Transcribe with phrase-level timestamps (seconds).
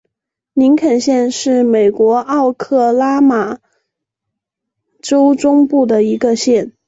[0.55, 3.59] 林肯县是美国奥克拉荷马
[4.99, 6.73] 州中部的一个县。